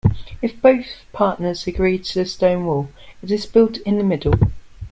If 0.41 0.59
both 0.63 0.87
partners 1.13 1.67
agree 1.67 1.99
to 1.99 2.13
the 2.17 2.25
stone 2.25 2.65
wall, 2.65 2.89
it 3.21 3.29
is 3.29 3.45
built 3.45 3.77
in 3.85 3.99
the 3.99 4.03
middle. 4.03 4.33